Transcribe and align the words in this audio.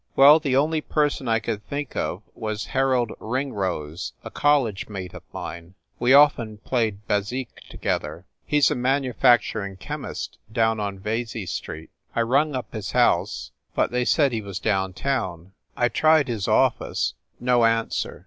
"Well, 0.15 0.39
the 0.39 0.55
only 0.57 0.81
person 0.81 1.27
I 1.27 1.37
could 1.37 1.63
think 1.67 1.95
of 1.95 2.23
was 2.33 2.65
Har 2.73 2.95
old 2.95 3.11
Ringrose, 3.19 4.13
a 4.23 4.31
college 4.31 4.89
mate 4.89 5.13
of 5.13 5.21
mine. 5.31 5.75
We 5.99 6.11
often 6.11 6.57
played 6.57 7.05
bezique 7.07 7.53
together. 7.69 8.25
He 8.47 8.57
s 8.57 8.71
a 8.71 8.75
manufacturing 8.75 9.75
chemist, 9.77 10.39
down 10.51 10.79
on 10.79 10.97
Vesey 10.97 11.45
Street. 11.45 11.91
I 12.15 12.21
rung 12.23 12.55
up 12.55 12.73
his 12.73 12.93
house, 12.93 13.51
but 13.75 13.91
they 13.91 14.03
said 14.05 14.31
he 14.31 14.41
was 14.41 14.57
down 14.57 14.93
town. 14.93 15.51
I 15.77 15.87
tried 15.87 16.29
his 16.29 16.47
office; 16.47 17.13
no 17.39 17.63
answer. 17.65 18.19